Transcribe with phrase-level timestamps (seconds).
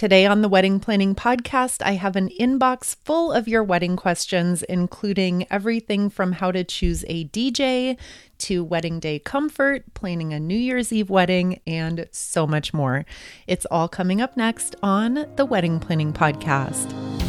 [0.00, 4.62] Today on the Wedding Planning Podcast, I have an inbox full of your wedding questions,
[4.62, 7.98] including everything from how to choose a DJ
[8.38, 13.04] to wedding day comfort, planning a New Year's Eve wedding, and so much more.
[13.46, 17.19] It's all coming up next on the Wedding Planning Podcast.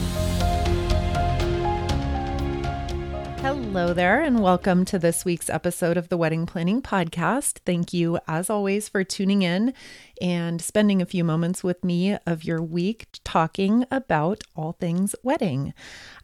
[3.71, 7.59] Hello there, and welcome to this week's episode of the Wedding Planning Podcast.
[7.65, 9.73] Thank you, as always, for tuning in
[10.21, 15.73] and spending a few moments with me of your week talking about all things wedding.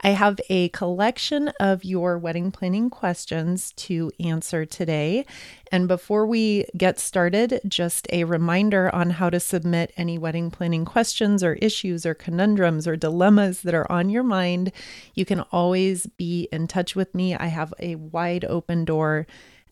[0.02, 5.26] I have a collection of your wedding planning questions to answer today.
[5.72, 10.86] And before we get started, just a reminder on how to submit any wedding planning
[10.86, 14.72] questions or issues or conundrums or dilemmas that are on your mind.
[15.14, 17.36] You can always be in touch with me.
[17.36, 19.28] I have a wide open door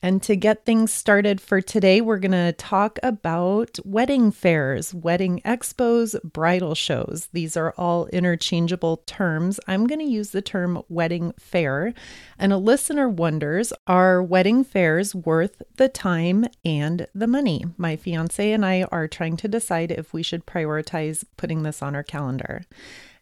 [0.00, 5.40] And to get things started for today, we're going to talk about wedding fairs, wedding
[5.44, 7.28] expos, bridal shows.
[7.32, 9.58] These are all interchangeable terms.
[9.66, 11.94] I'm going to use the term wedding fair.
[12.38, 17.64] And a listener wonders are wedding fairs worth the time and the money?
[17.76, 21.96] My fiance and I are trying to decide if we should prioritize putting this on
[21.96, 22.62] our calendar.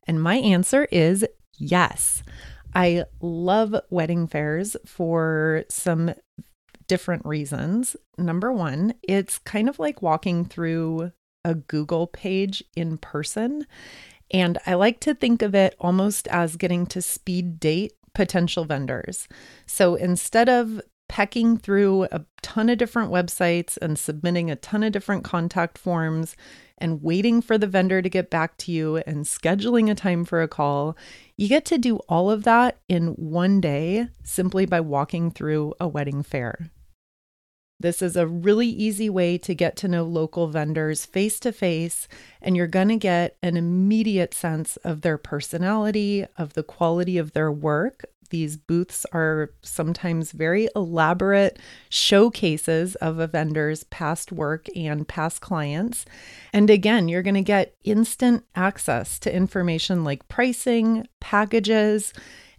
[0.06, 2.22] And my answer is yes.
[2.74, 6.12] I love wedding fairs for some
[6.87, 7.97] different reasons.
[8.19, 11.12] Number one, it's kind of like walking through
[11.45, 13.67] a Google page in person.
[14.31, 19.29] And I like to think of it almost as getting to speed date potential vendors.
[19.67, 24.92] So instead of pecking through a ton of different websites and submitting a ton of
[24.92, 26.37] different contact forms
[26.79, 30.42] and waiting for the vendor to get back to you and scheduling a time for
[30.42, 30.97] a call,
[31.37, 35.86] you get to do all of that in one day simply by walking through a
[35.86, 36.70] wedding fair.
[37.79, 42.09] This is a really easy way to get to know local vendors face to face,
[42.41, 47.33] and you're going to get an immediate sense of their personality, of the quality of
[47.33, 48.07] their work.
[48.31, 56.07] These booths are sometimes very elaborate showcases of a vendor's past work and past clients.
[56.53, 62.13] And again, you're going to get instant access to information like pricing, packages,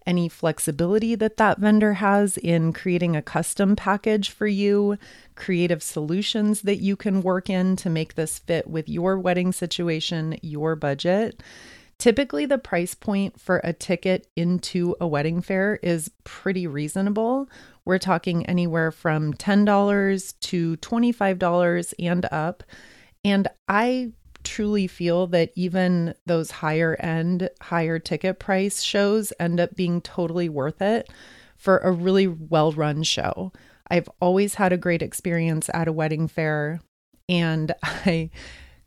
[0.07, 4.97] any flexibility that that vendor has in creating a custom package for you,
[5.35, 10.40] creative solutions that you can work in to make this fit with your wedding situation,
[10.41, 11.44] your budget.
[12.00, 17.50] Typically, the price point for a ticket into a wedding fair is pretty reasonable.
[17.85, 22.63] We're talking anywhere from $10 to $25 and up.
[23.25, 24.12] And I
[24.57, 30.50] truly feel that even those higher end, higher ticket price shows end up being totally
[30.50, 31.07] worth it
[31.56, 33.53] for a really well run show.
[33.91, 36.81] I've always had a great experience at a wedding fair,
[37.29, 38.31] and I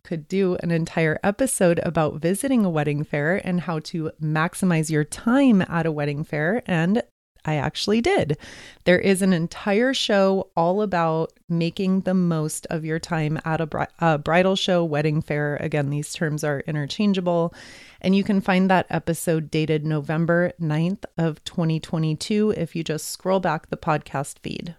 [0.03, 5.05] could do an entire episode about visiting a wedding fair and how to maximize your
[5.05, 6.65] time at a wedding fair.
[6.67, 7.01] And
[7.45, 8.37] I actually did.
[8.85, 13.67] There is an entire show all about making the most of your time at a,
[13.67, 15.57] bri- a, bridal show, wedding fair.
[15.57, 17.55] Again, these terms are interchangeable.
[18.01, 23.41] And you can find that episode dated November 9th of 2022 if you just scroll
[23.41, 24.75] back the podcast feed.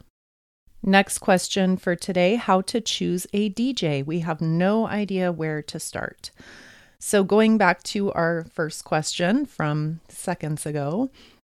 [0.84, 4.04] Next question for today, how to choose a DJ.
[4.04, 6.32] We have no idea where to start.
[6.98, 11.12] So going back to our first question from seconds ago,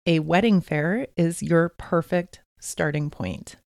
[0.06, 3.56] a wedding fair is your perfect starting point.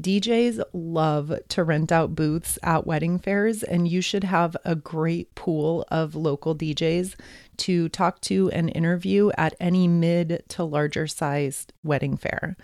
[0.00, 5.34] DJs love to rent out booths at wedding fairs, and you should have a great
[5.34, 7.16] pool of local DJs
[7.56, 12.56] to talk to and interview at any mid to larger sized wedding fair.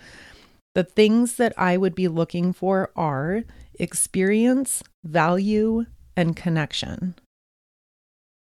[0.75, 3.43] The things that I would be looking for are
[3.79, 5.85] experience, value,
[6.15, 7.15] and connection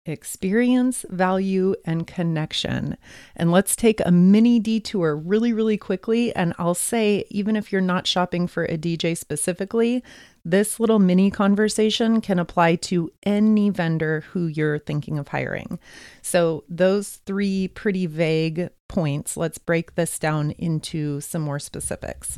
[0.05, 2.97] experience, value, and connection.
[3.35, 6.35] And let's take a mini detour really, really quickly.
[6.35, 10.03] And I'll say, even if you're not shopping for a DJ specifically,
[10.45, 15.79] this little mini conversation can apply to any vendor who you're thinking of hiring.
[16.21, 22.37] So, those three pretty vague points, let's break this down into some more specifics.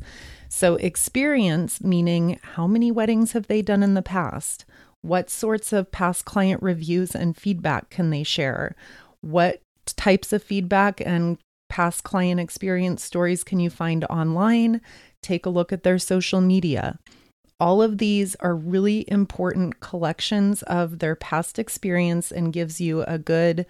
[0.50, 4.66] So, experience meaning how many weddings have they done in the past?
[5.06, 8.76] What sorts of past client reviews and feedback can they share?
[9.22, 11.38] What types of feedback and
[11.70, 14.82] past client experience stories can you find online?
[15.22, 16.98] Take a look at their social media.
[17.60, 23.20] All of these are really important collections of their past experience and gives you a
[23.20, 23.68] good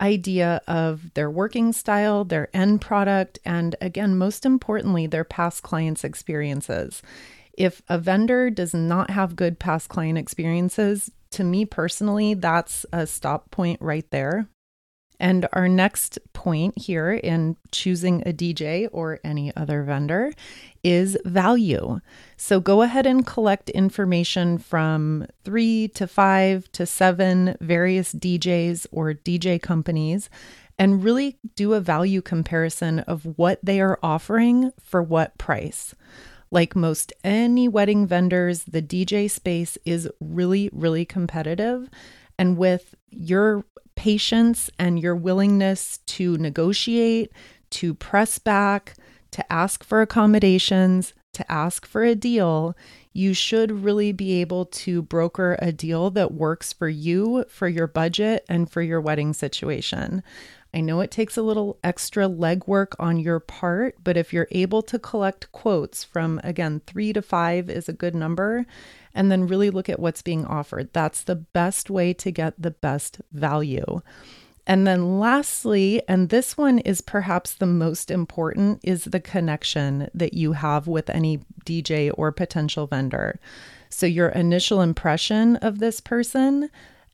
[0.00, 6.02] idea of their working style, their end product, and again, most importantly, their past clients'
[6.02, 7.02] experiences.
[7.58, 13.04] If a vendor does not have good past client experiences, to me personally, that's a
[13.04, 14.46] stop point right there.
[15.18, 20.32] And our next point here in choosing a DJ or any other vendor
[20.84, 21.98] is value.
[22.36, 29.14] So go ahead and collect information from three to five to seven various DJs or
[29.14, 30.30] DJ companies
[30.78, 35.96] and really do a value comparison of what they are offering for what price.
[36.50, 41.88] Like most any wedding vendors, the DJ space is really, really competitive.
[42.38, 43.64] And with your
[43.96, 47.32] patience and your willingness to negotiate,
[47.70, 48.94] to press back,
[49.32, 52.76] to ask for accommodations, to ask for a deal,
[53.12, 57.86] you should really be able to broker a deal that works for you, for your
[57.86, 60.22] budget, and for your wedding situation.
[60.74, 64.82] I know it takes a little extra legwork on your part, but if you're able
[64.82, 68.66] to collect quotes from, again, three to five is a good number,
[69.14, 70.92] and then really look at what's being offered.
[70.92, 74.02] That's the best way to get the best value.
[74.66, 80.34] And then lastly, and this one is perhaps the most important, is the connection that
[80.34, 83.40] you have with any DJ or potential vendor.
[83.88, 86.68] So, your initial impression of this person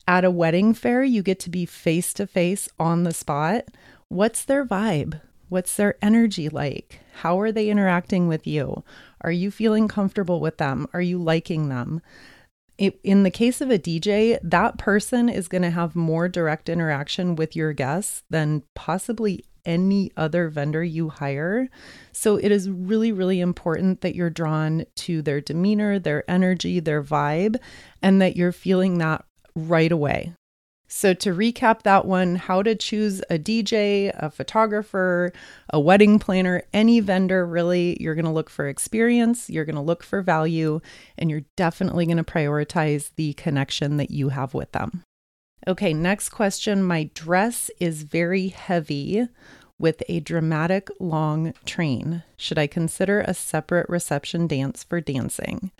[0.06, 3.64] at a wedding fair, you get to be face to face on the spot.
[4.08, 5.20] What's their vibe?
[5.48, 7.00] What's their energy like?
[7.22, 8.84] How are they interacting with you?
[9.20, 10.86] Are you feeling comfortable with them?
[10.92, 12.02] Are you liking them?
[12.76, 16.68] It, in the case of a DJ, that person is going to have more direct
[16.68, 21.68] interaction with your guests than possibly any other vendor you hire.
[22.12, 27.02] So it is really, really important that you're drawn to their demeanor, their energy, their
[27.02, 27.56] vibe,
[28.02, 29.24] and that you're feeling that
[29.56, 30.34] right away.
[30.86, 35.32] So, to recap that one, how to choose a DJ, a photographer,
[35.70, 39.80] a wedding planner, any vendor really, you're going to look for experience, you're going to
[39.80, 40.80] look for value,
[41.16, 45.02] and you're definitely going to prioritize the connection that you have with them.
[45.66, 46.82] Okay, next question.
[46.82, 49.26] My dress is very heavy
[49.78, 52.22] with a dramatic long train.
[52.36, 55.70] Should I consider a separate reception dance for dancing?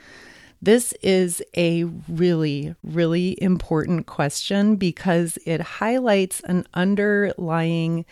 [0.64, 8.06] This is a really, really important question because it highlights an underlying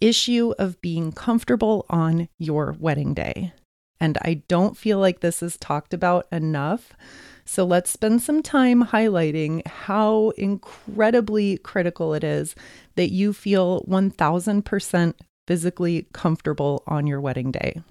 [0.00, 3.52] issue of being comfortable on your wedding day.
[4.00, 6.94] And I don't feel like this is talked about enough.
[7.44, 12.54] So let's spend some time highlighting how incredibly critical it is
[12.96, 15.14] that you feel 1000%
[15.46, 17.82] physically comfortable on your wedding day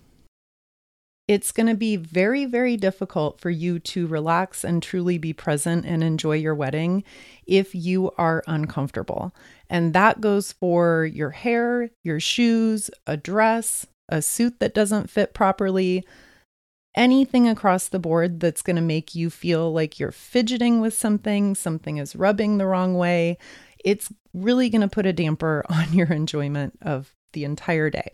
[1.27, 5.85] it's going to be very, very difficult for you to relax and truly be present
[5.85, 7.03] and enjoy your wedding
[7.45, 9.35] if you are uncomfortable.
[9.69, 15.33] And that goes for your hair, your shoes, a dress, a suit that doesn't fit
[15.33, 16.05] properly,
[16.95, 21.55] anything across the board that's going to make you feel like you're fidgeting with something,
[21.55, 23.37] something is rubbing the wrong way.
[23.83, 28.09] It's really going to put a damper on your enjoyment of the entire day.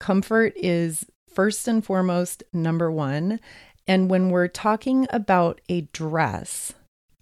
[0.00, 3.40] Comfort is first and foremost number one.
[3.86, 6.72] And when we're talking about a dress,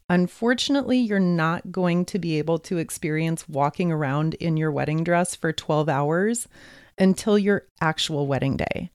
[0.08, 5.34] unfortunately, you're not going to be able to experience walking around in your wedding dress
[5.34, 6.46] for 12 hours
[6.98, 8.90] until your actual wedding day.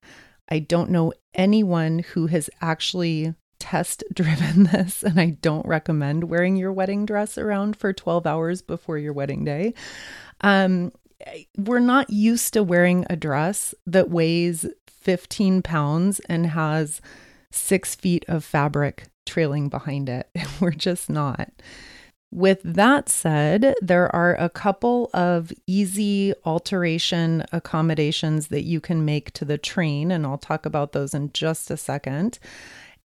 [0.50, 6.56] I don't know anyone who has actually test driven this, and I don't recommend wearing
[6.56, 9.74] your wedding dress around for 12 hours before your wedding day.
[10.42, 10.92] Um,
[11.58, 17.02] we're not used to wearing a dress that weighs 15 pounds and has
[17.52, 20.30] six feet of fabric trailing behind it.
[20.60, 21.52] We're just not.
[22.30, 29.32] With that said, there are a couple of easy alteration accommodations that you can make
[29.34, 32.38] to the train, and I'll talk about those in just a second.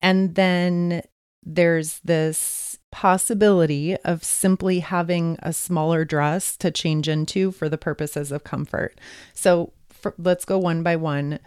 [0.00, 1.02] And then
[1.44, 8.32] there's this possibility of simply having a smaller dress to change into for the purposes
[8.32, 8.98] of comfort.
[9.34, 11.38] So for, let's go one by one.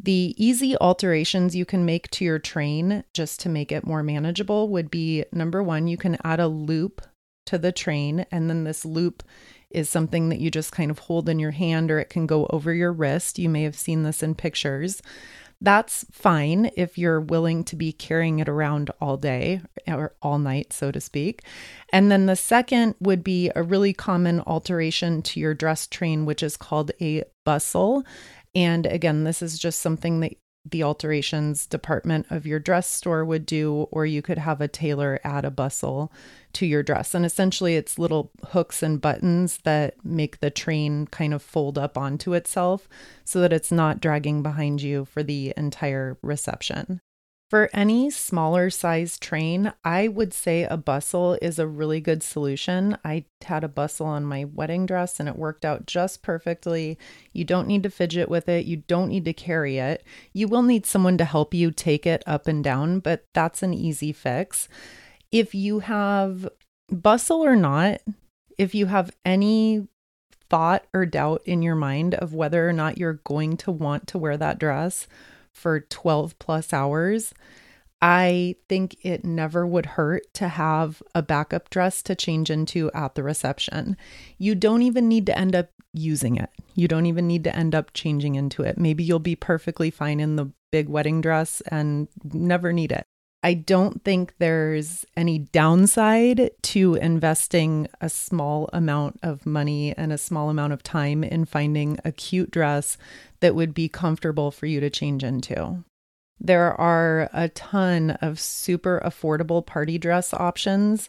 [0.00, 4.68] The easy alterations you can make to your train just to make it more manageable
[4.68, 7.02] would be number one, you can add a loop
[7.46, 9.22] to the train, and then this loop
[9.70, 12.46] is something that you just kind of hold in your hand or it can go
[12.50, 13.38] over your wrist.
[13.38, 15.02] You may have seen this in pictures.
[15.60, 20.72] That's fine if you're willing to be carrying it around all day or all night,
[20.72, 21.42] so to speak.
[21.92, 26.44] And then the second would be a really common alteration to your dress train, which
[26.44, 28.04] is called a bustle.
[28.54, 30.34] And again, this is just something that
[30.64, 35.20] the alterations department of your dress store would do, or you could have a tailor
[35.24, 36.12] add a bustle
[36.54, 37.14] to your dress.
[37.14, 41.96] And essentially, it's little hooks and buttons that make the train kind of fold up
[41.96, 42.88] onto itself
[43.24, 47.00] so that it's not dragging behind you for the entire reception.
[47.50, 52.98] For any smaller size train, I would say a bustle is a really good solution.
[53.02, 56.98] I had a bustle on my wedding dress and it worked out just perfectly.
[57.32, 60.04] You don't need to fidget with it, you don't need to carry it.
[60.34, 63.72] You will need someone to help you take it up and down, but that's an
[63.72, 64.68] easy fix.
[65.32, 66.50] If you have
[66.90, 68.02] bustle or not,
[68.58, 69.88] if you have any
[70.50, 74.18] thought or doubt in your mind of whether or not you're going to want to
[74.18, 75.06] wear that dress,
[75.58, 77.34] for 12 plus hours,
[78.00, 83.14] I think it never would hurt to have a backup dress to change into at
[83.14, 83.96] the reception.
[84.38, 86.50] You don't even need to end up using it.
[86.74, 88.78] You don't even need to end up changing into it.
[88.78, 93.06] Maybe you'll be perfectly fine in the big wedding dress and never need it.
[93.42, 100.18] I don't think there's any downside to investing a small amount of money and a
[100.18, 102.98] small amount of time in finding a cute dress
[103.40, 105.84] that would be comfortable for you to change into.
[106.40, 111.08] There are a ton of super affordable party dress options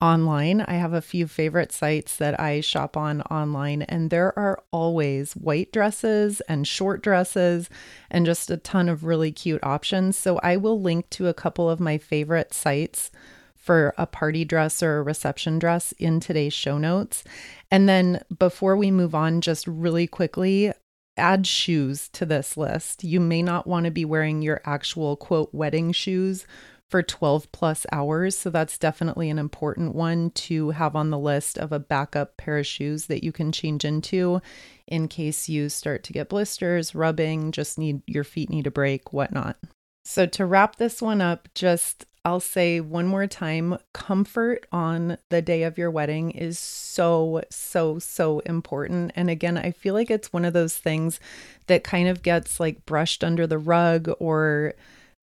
[0.00, 0.60] online.
[0.60, 5.32] I have a few favorite sites that I shop on online, and there are always
[5.34, 7.70] white dresses and short dresses
[8.10, 10.16] and just a ton of really cute options.
[10.16, 13.10] So I will link to a couple of my favorite sites
[13.54, 17.24] for a party dress or a reception dress in today's show notes.
[17.70, 20.72] And then before we move on, just really quickly,
[21.16, 23.02] add shoes to this list.
[23.02, 26.46] You may not want to be wearing your actual quote wedding shoes
[26.88, 28.36] for 12 plus hours.
[28.36, 32.58] So that's definitely an important one to have on the list of a backup pair
[32.58, 34.40] of shoes that you can change into
[34.86, 39.12] in case you start to get blisters, rubbing, just need your feet need a break,
[39.12, 39.56] whatnot.
[40.04, 45.40] So to wrap this one up, just I'll say one more time comfort on the
[45.40, 49.12] day of your wedding is so, so, so important.
[49.14, 51.20] And again, I feel like it's one of those things
[51.68, 54.74] that kind of gets like brushed under the rug or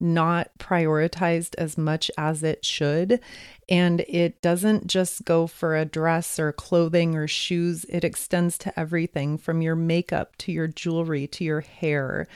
[0.04, 3.20] not prioritized as much as it should.
[3.70, 8.80] And it doesn't just go for a dress or clothing or shoes, it extends to
[8.80, 12.28] everything from your makeup to your jewelry to your hair.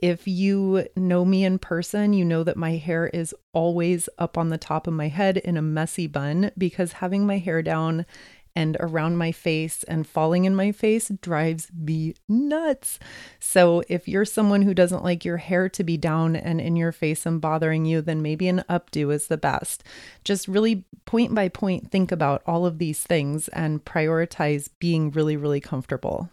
[0.00, 4.48] If you know me in person, you know that my hair is always up on
[4.48, 8.06] the top of my head in a messy bun because having my hair down
[8.58, 12.98] and around my face and falling in my face drives me nuts.
[13.38, 16.90] So, if you're someone who doesn't like your hair to be down and in your
[16.90, 19.84] face and bothering you, then maybe an updo is the best.
[20.24, 25.36] Just really point by point think about all of these things and prioritize being really,
[25.36, 26.28] really comfortable.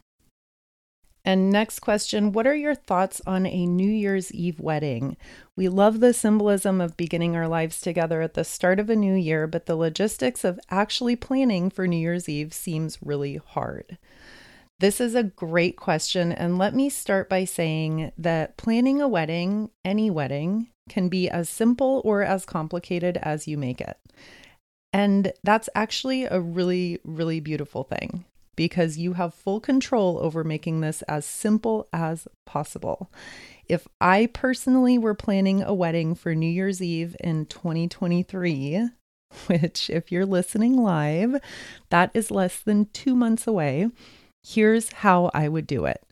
[1.25, 5.17] And next question What are your thoughts on a New Year's Eve wedding?
[5.55, 9.15] We love the symbolism of beginning our lives together at the start of a new
[9.15, 13.97] year, but the logistics of actually planning for New Year's Eve seems really hard.
[14.79, 19.71] This is a great question, and let me start by saying that planning a wedding,
[19.83, 23.97] any wedding, can be as simple or as complicated as you make it.
[24.93, 28.25] And that's actually a really, really beautiful thing
[28.55, 33.11] because you have full control over making this as simple as possible.
[33.67, 38.89] If I personally were planning a wedding for New Year's Eve in 2023,
[39.47, 41.41] which, if you're listening live,
[41.89, 43.89] that is less than two months away,
[44.43, 46.03] here's how I would do it.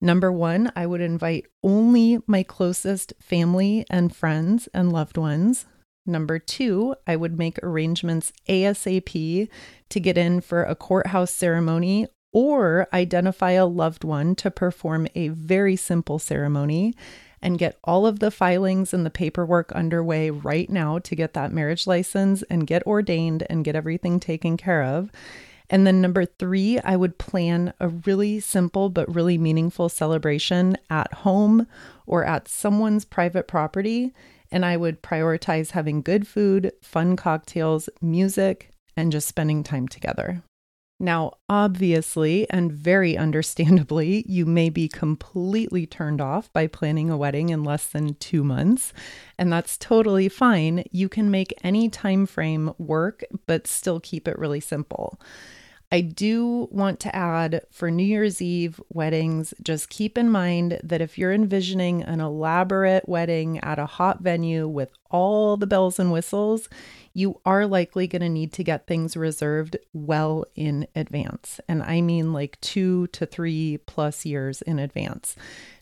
[0.00, 5.66] Number one, I would invite only my closest family and friends and loved ones.
[6.06, 9.48] Number two, I would make arrangements ASAP
[9.90, 15.28] to get in for a courthouse ceremony or identify a loved one to perform a
[15.28, 16.94] very simple ceremony
[17.42, 21.52] and get all of the filings and the paperwork underway right now to get that
[21.52, 25.10] marriage license and get ordained and get everything taken care of.
[25.70, 31.12] And then number three, I would plan a really simple but really meaningful celebration at
[31.12, 31.66] home
[32.06, 34.12] or at someone's private property
[34.52, 40.42] and I would prioritize having good food, fun cocktails, music, and just spending time together.
[41.02, 47.48] Now, obviously, and very understandably, you may be completely turned off by planning a wedding
[47.48, 48.92] in less than two months,
[49.38, 50.84] and that's totally fine.
[50.92, 55.18] You can make any time frame work, but still keep it really simple.
[55.92, 61.00] I do want to add for New Year's Eve weddings, just keep in mind that
[61.00, 66.12] if you're envisioning an elaborate wedding at a hot venue with all the bells and
[66.12, 66.68] whistles,
[67.12, 71.58] you are likely going to need to get things reserved well in advance.
[71.68, 75.34] And I mean like two to three plus years in advance.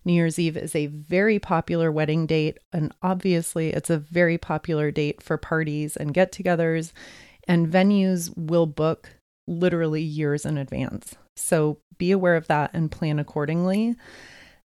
[0.06, 4.90] New Year's Eve is a very popular wedding date, and obviously, it's a very popular
[4.90, 6.92] date for parties and get togethers,
[7.46, 9.17] and venues will book
[9.48, 11.14] literally years in advance.
[11.36, 13.96] So be aware of that and plan accordingly.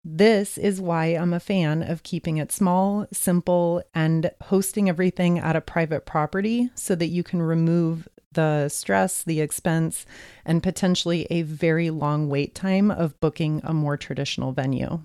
[0.05, 5.57] This is why I'm a fan of keeping it small, simple, and hosting everything at
[5.57, 10.07] a private property so that you can remove the stress, the expense,
[10.45, 15.01] and potentially a very long wait time of booking a more traditional venue.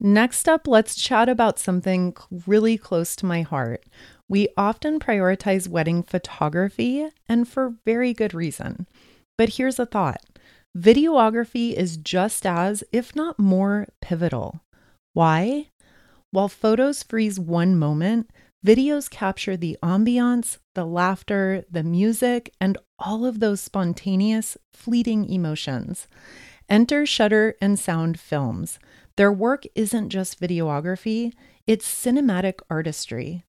[0.00, 2.16] Next up, let's chat about something
[2.46, 3.84] really close to my heart.
[4.28, 8.86] We often prioritize wedding photography, and for very good reason.
[9.36, 10.22] But here's a thought
[10.76, 14.62] videography is just as, if not more, pivotal.
[15.12, 15.68] Why?
[16.30, 18.30] While photos freeze one moment,
[18.64, 26.08] videos capture the ambiance, the laughter, the music, and all of those spontaneous, fleeting emotions.
[26.68, 28.78] Enter Shutter and Sound Films.
[29.16, 31.34] Their work isn't just videography,
[31.66, 33.44] it's cinematic artistry.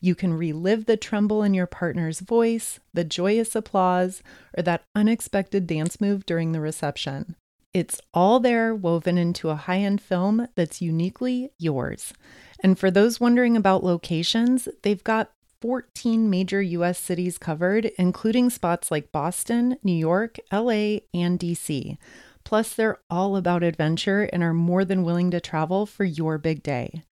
[0.00, 4.22] You can relive the tremble in your partner's voice, the joyous applause,
[4.56, 7.36] or that unexpected dance move during the reception.
[7.72, 12.12] It's all there woven into a high end film that's uniquely yours.
[12.60, 18.90] And for those wondering about locations, they've got 14 major US cities covered, including spots
[18.90, 21.96] like Boston, New York, LA, and DC.
[22.44, 26.62] Plus, they're all about adventure and are more than willing to travel for your big
[26.62, 27.02] day.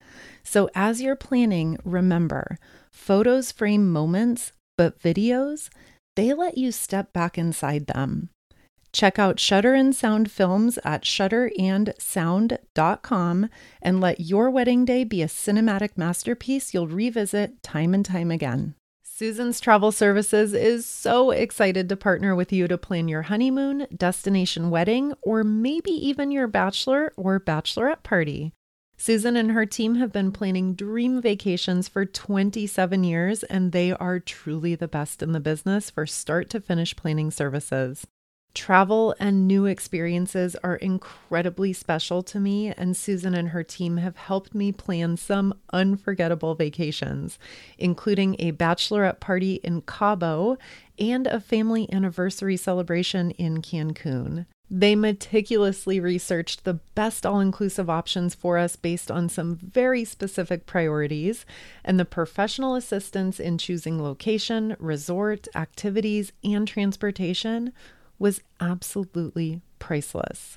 [0.43, 2.59] So, as you're planning, remember
[2.91, 5.71] photos frame moments, but videos,
[6.17, 8.29] they let you step back inside them.
[8.93, 13.49] Check out Shutter and Sound films at shutterandsound.com
[13.81, 18.75] and let your wedding day be a cinematic masterpiece you'll revisit time and time again.
[19.15, 24.71] Susan's Travel Services is so excited to partner with you to plan your honeymoon, destination
[24.71, 28.55] wedding, or maybe even your bachelor or bachelorette party.
[28.97, 34.19] Susan and her team have been planning dream vacations for 27 years, and they are
[34.19, 38.07] truly the best in the business for start to finish planning services.
[38.55, 44.17] Travel and new experiences are incredibly special to me, and Susan and her team have
[44.17, 47.39] helped me plan some unforgettable vacations,
[47.79, 50.59] including a bachelorette party in Cabo
[50.99, 54.45] and a family anniversary celebration in Cancun.
[54.71, 60.67] They meticulously researched the best all inclusive options for us based on some very specific
[60.67, 61.47] priorities,
[61.85, 67.73] and the professional assistance in choosing location, resort, activities, and transportation
[68.23, 70.57] was absolutely priceless.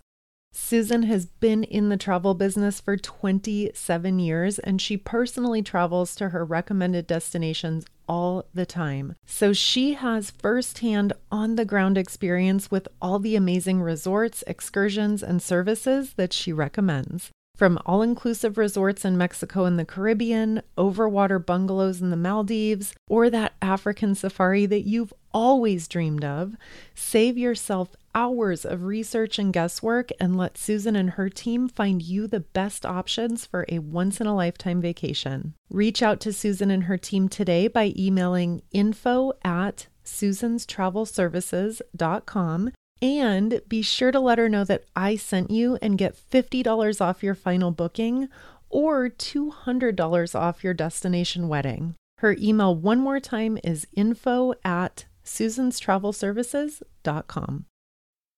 [0.53, 6.29] Susan has been in the travel business for 27 years and she personally travels to
[6.29, 9.15] her recommended destinations all the time.
[9.25, 15.41] So she has firsthand on the ground experience with all the amazing resorts, excursions, and
[15.41, 17.31] services that she recommends.
[17.55, 23.29] From all inclusive resorts in Mexico and the Caribbean, overwater bungalows in the Maldives, or
[23.29, 26.55] that African safari that you've always dreamed of,
[26.95, 32.25] save yourself hours of research and guesswork and let Susan and her team find you
[32.25, 35.53] the best options for a once in a lifetime vacation.
[35.69, 42.71] Reach out to Susan and her team today by emailing info at susanstravelservices.com
[43.01, 47.21] and be sure to let her know that I sent you and get $50 off
[47.21, 48.29] your final booking
[48.69, 51.95] or $200 off your destination wedding.
[52.19, 57.65] Her email, one more time, is info at susanstravelservices.com.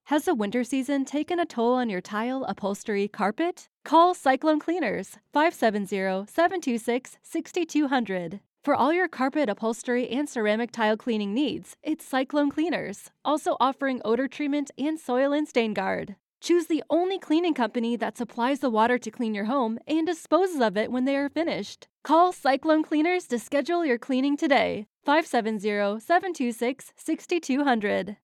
[0.05, 3.67] Has the winter season taken a toll on your tile, upholstery, carpet?
[3.83, 8.39] Call Cyclone Cleaners 570 726 6200.
[8.63, 14.01] For all your carpet, upholstery, and ceramic tile cleaning needs, it's Cyclone Cleaners, also offering
[14.03, 16.15] odor treatment and soil and stain guard.
[16.47, 20.61] Choose the only cleaning company that supplies the water to clean your home and disposes
[20.61, 21.89] of it when they are finished.
[22.05, 24.87] Call Cyclone Cleaners to schedule your cleaning today.
[25.03, 28.15] 570 726 6200.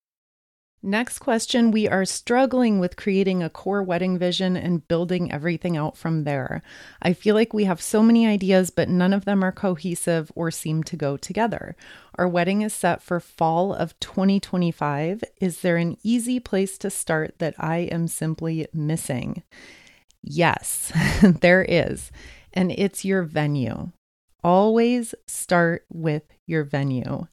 [0.86, 5.96] Next question We are struggling with creating a core wedding vision and building everything out
[5.96, 6.60] from there.
[7.00, 10.50] I feel like we have so many ideas, but none of them are cohesive or
[10.50, 11.74] seem to go together.
[12.16, 15.24] Our wedding is set for fall of 2025.
[15.40, 19.42] Is there an easy place to start that I am simply missing?
[20.20, 20.92] Yes,
[21.22, 22.12] there is,
[22.52, 23.90] and it's your venue.
[24.44, 27.26] Always start with your venue.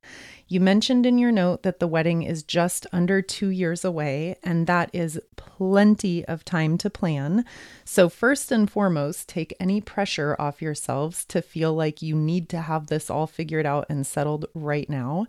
[0.47, 4.65] You mentioned in your note that the wedding is just under two years away, and
[4.67, 7.45] that is plenty of time to plan.
[7.85, 12.61] So, first and foremost, take any pressure off yourselves to feel like you need to
[12.61, 15.27] have this all figured out and settled right now.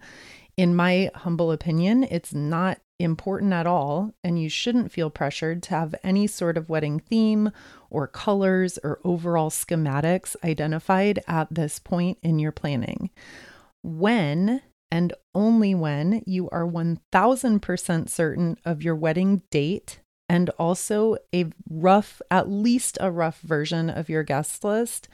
[0.57, 5.71] In my humble opinion, it's not important at all, and you shouldn't feel pressured to
[5.71, 7.51] have any sort of wedding theme
[7.91, 13.11] or colors or overall schematics identified at this point in your planning.
[13.83, 21.47] When and only when you are 1000% certain of your wedding date and also a
[21.69, 25.09] rough, at least a rough version of your guest list,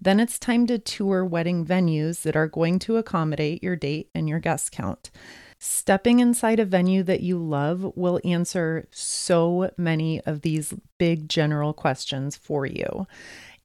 [0.00, 4.28] then it's time to tour wedding venues that are going to accommodate your date and
[4.28, 5.10] your guest count.
[5.58, 11.72] Stepping inside a venue that you love will answer so many of these big general
[11.72, 13.06] questions for you.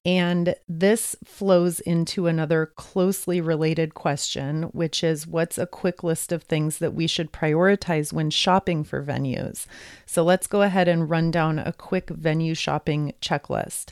[0.04, 6.41] And this flows into another closely related question, which is what's a quick list of
[6.43, 9.67] things that we should prioritize when shopping for venues?
[10.08, 13.91] So let's go ahead and run down a quick venue shopping checklist.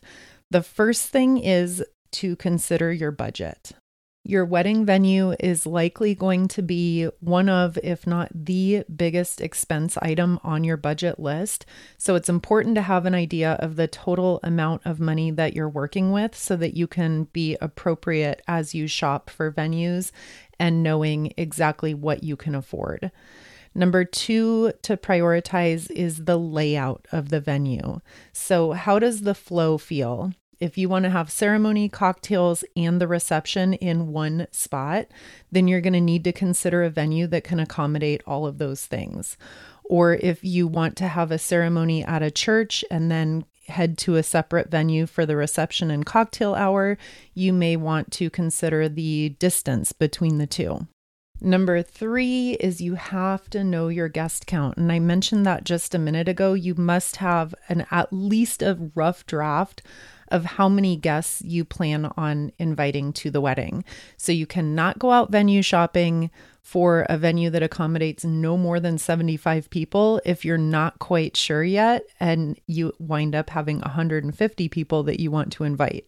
[0.49, 1.83] The first thing is
[2.13, 3.73] to consider your budget.
[4.29, 9.97] Your wedding venue is likely going to be one of, if not the biggest expense
[10.03, 11.65] item on your budget list.
[11.97, 15.67] So it's important to have an idea of the total amount of money that you're
[15.67, 20.11] working with so that you can be appropriate as you shop for venues
[20.59, 23.11] and knowing exactly what you can afford.
[23.73, 27.99] Number two to prioritize is the layout of the venue.
[28.31, 30.33] So, how does the flow feel?
[30.59, 35.07] If you want to have ceremony, cocktails, and the reception in one spot,
[35.51, 38.85] then you're going to need to consider a venue that can accommodate all of those
[38.85, 39.37] things.
[39.85, 44.15] Or if you want to have a ceremony at a church and then head to
[44.15, 46.97] a separate venue for the reception and cocktail hour,
[47.33, 50.87] you may want to consider the distance between the two.
[51.41, 54.77] Number three is you have to know your guest count.
[54.77, 56.53] And I mentioned that just a minute ago.
[56.53, 59.81] You must have an at least a rough draft
[60.31, 63.83] of how many guests you plan on inviting to the wedding.
[64.17, 68.97] So you cannot go out venue shopping for a venue that accommodates no more than
[68.97, 75.03] 75 people if you're not quite sure yet and you wind up having 150 people
[75.03, 76.07] that you want to invite.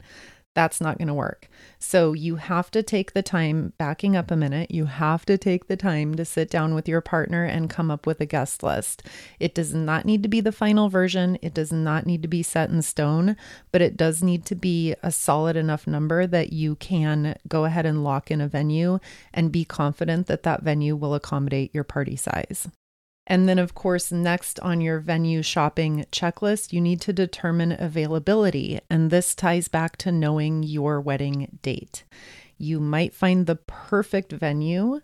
[0.53, 1.47] That's not going to work.
[1.79, 5.67] So you have to take the time, backing up a minute, you have to take
[5.67, 9.03] the time to sit down with your partner and come up with a guest list.
[9.39, 12.43] It does not need to be the final version, it does not need to be
[12.43, 13.37] set in stone,
[13.71, 17.85] but it does need to be a solid enough number that you can go ahead
[17.85, 18.99] and lock in a venue
[19.33, 22.67] and be confident that that venue will accommodate your party size.
[23.31, 28.81] And then, of course, next on your venue shopping checklist, you need to determine availability.
[28.89, 32.03] And this ties back to knowing your wedding date.
[32.57, 34.99] You might find the perfect venue,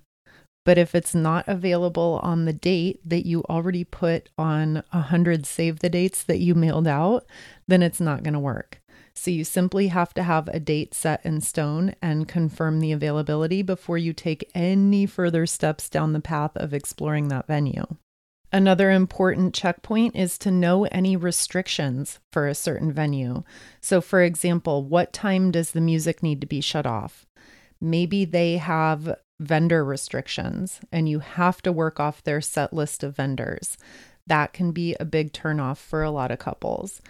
[0.66, 5.80] but if it's not available on the date that you already put on 100 save
[5.80, 7.26] the dates that you mailed out,
[7.66, 8.82] then it's not going to work.
[9.16, 13.62] So you simply have to have a date set in stone and confirm the availability
[13.62, 17.86] before you take any further steps down the path of exploring that venue.
[18.52, 23.44] Another important checkpoint is to know any restrictions for a certain venue.
[23.82, 27.26] So, for example, what time does the music need to be shut off?
[27.82, 33.16] Maybe they have vendor restrictions and you have to work off their set list of
[33.16, 33.78] vendors.
[34.26, 37.02] That can be a big turnoff for a lot of couples.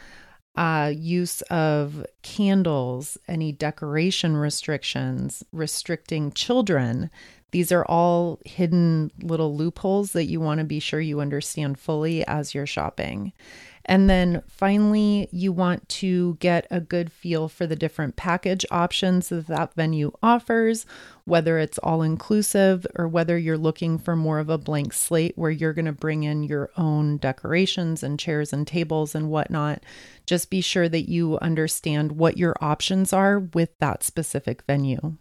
[0.56, 7.12] Uh, use of candles, any decoration restrictions, restricting children.
[7.51, 12.25] These are all hidden little loopholes that you want to be sure you understand fully
[12.27, 13.31] as you're shopping.
[13.88, 19.29] And then finally, you want to get a good feel for the different package options
[19.29, 20.86] that that venue offers,
[21.23, 25.51] whether it's all inclusive or whether you're looking for more of a blank slate where
[25.51, 29.81] you're going to bring in your own decorations and chairs and tables and whatnot.
[30.25, 35.15] Just be sure that you understand what your options are with that specific venue.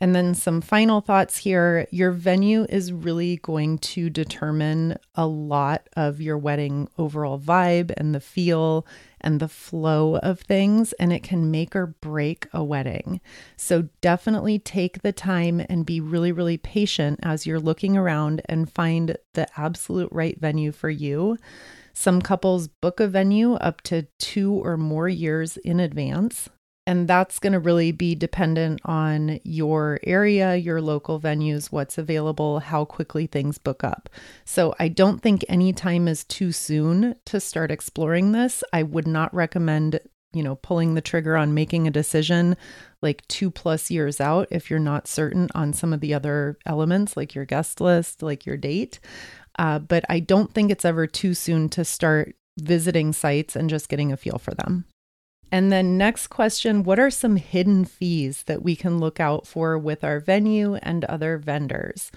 [0.00, 1.88] And then some final thoughts here.
[1.90, 8.14] Your venue is really going to determine a lot of your wedding overall vibe and
[8.14, 8.86] the feel
[9.20, 13.20] and the flow of things, and it can make or break a wedding.
[13.56, 18.72] So definitely take the time and be really, really patient as you're looking around and
[18.72, 21.36] find the absolute right venue for you.
[21.92, 26.48] Some couples book a venue up to two or more years in advance.
[26.88, 32.60] And that's going to really be dependent on your area, your local venues, what's available,
[32.60, 34.08] how quickly things book up.
[34.46, 38.64] So I don't think any time is too soon to start exploring this.
[38.72, 40.00] I would not recommend,
[40.32, 42.56] you know, pulling the trigger on making a decision
[43.02, 47.18] like two plus years out if you're not certain on some of the other elements,
[47.18, 48.98] like your guest list, like your date.
[49.58, 53.90] Uh, but I don't think it's ever too soon to start visiting sites and just
[53.90, 54.86] getting a feel for them.
[55.50, 59.78] And then, next question What are some hidden fees that we can look out for
[59.78, 62.10] with our venue and other vendors?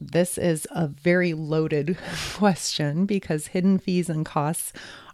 [0.00, 1.96] This is a very loaded
[2.34, 4.72] question because hidden fees and costs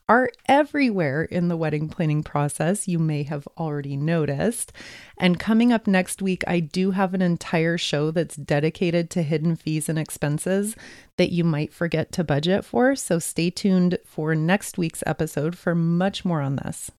[0.09, 2.89] are everywhere in the wedding planning process.
[2.89, 4.73] You may have already noticed.
[5.17, 9.57] And coming up next week, I do have an entire show that's dedicated to hidden
[9.57, 10.77] fees and expenses
[11.17, 12.97] that you might forget to budget for.
[12.97, 16.91] So stay tuned for next week's episode for much more on this.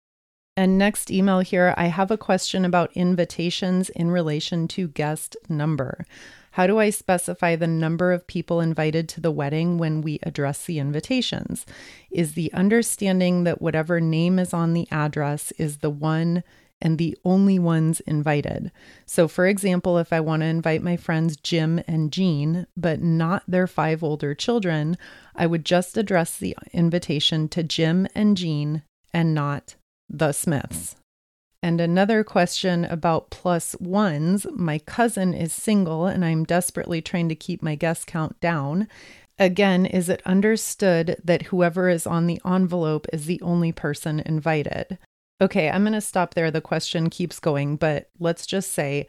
[0.56, 6.06] And next email here, I have a question about invitations in relation to guest number.
[6.52, 10.66] How do I specify the number of people invited to the wedding when we address
[10.66, 11.66] the invitations?
[12.12, 16.44] Is the understanding that whatever name is on the address is the one
[16.84, 18.70] and the only ones invited.
[19.06, 23.44] So, for example, if I want to invite my friends Jim and Jean, but not
[23.48, 24.98] their five older children,
[25.34, 29.76] I would just address the invitation to Jim and Jean and not
[30.14, 30.96] the Smiths.
[31.62, 34.46] And another question about plus ones.
[34.54, 38.88] My cousin is single and I'm desperately trying to keep my guest count down.
[39.40, 44.98] Again, is it understood that whoever is on the envelope is the only person invited?
[45.42, 46.52] Okay, I'm going to stop there.
[46.52, 49.08] The question keeps going, but let's just say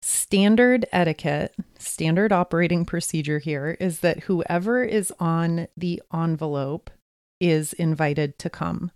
[0.00, 6.90] standard etiquette, standard operating procedure here is that whoever is on the envelope
[7.40, 8.92] is invited to come.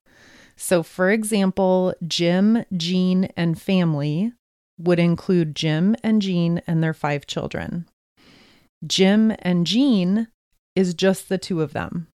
[0.63, 4.35] So, for example, Jim, Jean, and family
[4.79, 7.89] would include Jim and Jean and their five children.
[8.87, 10.29] Jim and Jean
[10.77, 12.09] is just the two of them.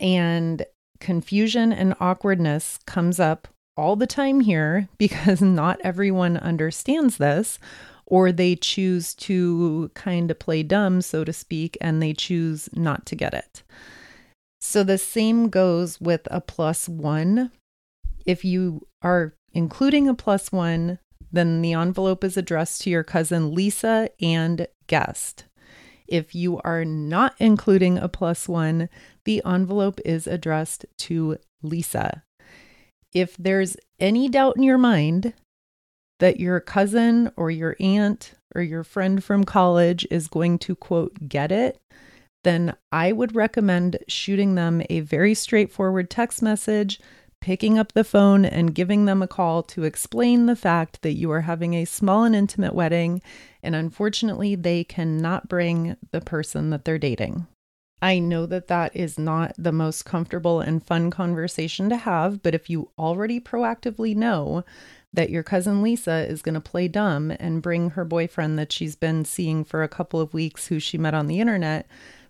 [0.00, 0.64] And
[0.98, 7.58] confusion and awkwardness comes up all the time here because not everyone understands this,
[8.06, 13.04] or they choose to kind of play dumb, so to speak, and they choose not
[13.04, 13.62] to get it.
[14.66, 17.52] So the same goes with a plus one.
[18.26, 20.98] If you are including a plus one,
[21.30, 25.44] then the envelope is addressed to your cousin Lisa and guest.
[26.08, 28.88] If you are not including a plus one,
[29.24, 32.24] the envelope is addressed to Lisa.
[33.14, 35.32] If there's any doubt in your mind
[36.18, 41.28] that your cousin or your aunt or your friend from college is going to quote
[41.28, 41.78] get it,
[42.46, 47.00] then I would recommend shooting them a very straightforward text message,
[47.40, 51.30] picking up the phone, and giving them a call to explain the fact that you
[51.32, 53.20] are having a small and intimate wedding,
[53.62, 57.46] and unfortunately, they cannot bring the person that they're dating.
[58.00, 62.54] I know that that is not the most comfortable and fun conversation to have, but
[62.54, 64.64] if you already proactively know
[65.12, 68.96] that your cousin Lisa is going to play dumb and bring her boyfriend that she's
[68.96, 71.86] been seeing for a couple of weeks, who she met on the internet,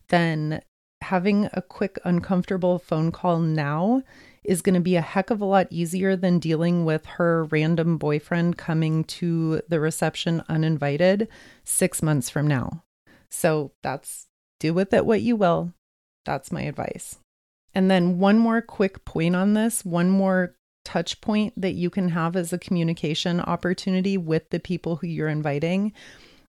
[0.09, 0.61] then
[1.03, 4.03] having a quick, uncomfortable phone call now
[4.45, 7.99] is going to be a heck of a lot easier than dealing with her random
[7.99, 11.29] boyfriend coming to the reception uninvited
[11.65, 12.83] six months from now.
[13.31, 14.27] So that's
[14.61, 15.73] do with it what you will.
[16.25, 17.19] That's my advice.
[17.75, 22.09] And then one more quick point on this, one more touch point that you can
[22.11, 25.93] have as a communication opportunity with the people who you're inviting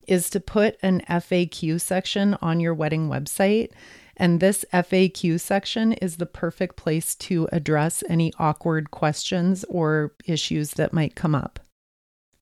[0.08, 3.72] is to put an FAQ section on your wedding website.
[4.15, 10.72] And this FAQ section is the perfect place to address any awkward questions or issues
[10.72, 11.60] that might come up.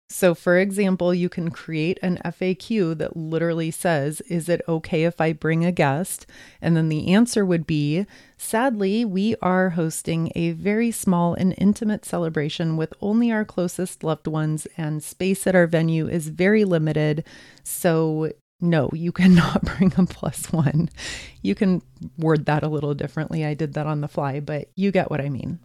[0.07, 5.19] So, for example, you can create an FAQ that literally says, Is it okay if
[5.19, 6.27] I bring a guest?
[6.61, 8.05] And then the answer would be,
[8.37, 14.27] Sadly, we are hosting a very small and intimate celebration with only our closest loved
[14.27, 17.23] ones, and space at our venue is very limited.
[17.63, 20.89] So, no, you cannot bring a plus one.
[21.41, 21.81] You can
[22.17, 23.43] word that a little differently.
[23.43, 25.59] I did that on the fly, but you get what I mean.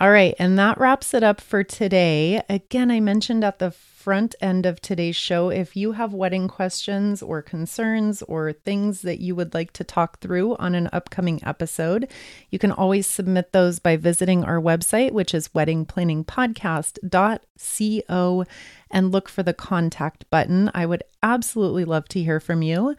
[0.00, 2.40] All right, and that wraps it up for today.
[2.48, 7.20] Again, I mentioned at the front end of today's show if you have wedding questions
[7.20, 12.06] or concerns or things that you would like to talk through on an upcoming episode,
[12.48, 18.44] you can always submit those by visiting our website, which is weddingplanningpodcast.co,
[18.92, 20.70] and look for the contact button.
[20.74, 22.94] I would absolutely love to hear from you.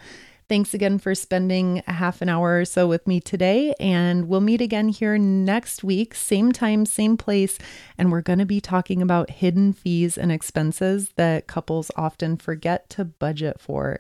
[0.50, 3.76] Thanks again for spending a half an hour or so with me today.
[3.80, 7.60] And we'll meet again here next week, same time, same place.
[8.00, 12.90] And we're going to be talking about hidden fees and expenses that couples often forget
[12.90, 14.00] to budget for.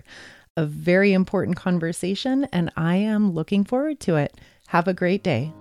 [0.57, 4.33] A very important conversation, and I am looking forward to it.
[4.69, 5.53] Have a great day.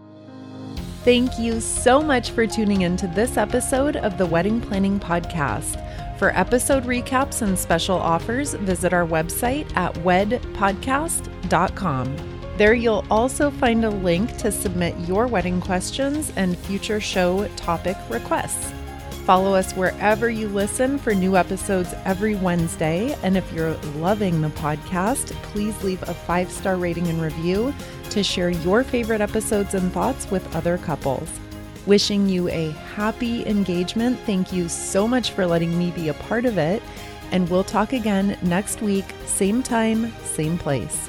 [1.05, 5.85] Thank you so much for tuning in to this episode of the Wedding Planning Podcast.
[6.19, 12.17] For episode recaps and special offers, visit our website at wedpodcast.com.
[12.57, 17.97] There, you'll also find a link to submit your wedding questions and future show topic
[18.11, 18.73] requests.
[19.25, 23.17] Follow us wherever you listen for new episodes every Wednesday.
[23.23, 27.73] And if you're loving the podcast, please leave a five star rating and review
[28.11, 31.29] to share your favorite episodes and thoughts with other couples.
[31.89, 34.19] Wishing you a happy engagement.
[34.27, 36.83] Thank you so much for letting me be a part of it.
[37.33, 41.09] And we'll talk again next week, same time, same place.